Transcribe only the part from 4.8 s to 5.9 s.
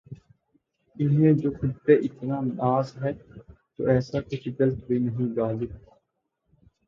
بھی نہیں غالب